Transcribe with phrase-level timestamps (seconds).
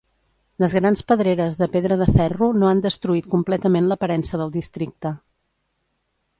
[0.61, 5.17] Les grans pedreres de pedra de ferro no han destruït completament l'aparença del districte.